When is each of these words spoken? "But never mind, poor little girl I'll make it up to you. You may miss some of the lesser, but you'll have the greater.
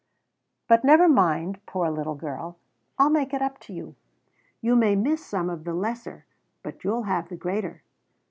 "But 0.67 0.83
never 0.83 1.07
mind, 1.07 1.59
poor 1.67 1.91
little 1.91 2.15
girl 2.15 2.57
I'll 2.97 3.11
make 3.11 3.35
it 3.35 3.41
up 3.43 3.59
to 3.59 3.73
you. 3.73 3.95
You 4.59 4.75
may 4.75 4.95
miss 4.95 5.23
some 5.23 5.47
of 5.47 5.63
the 5.63 5.75
lesser, 5.75 6.25
but 6.63 6.83
you'll 6.83 7.03
have 7.03 7.29
the 7.29 7.37
greater. 7.37 7.83